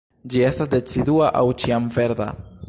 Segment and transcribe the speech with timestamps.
[0.33, 2.33] Ĝi estas decidua aŭ ĉiamverda.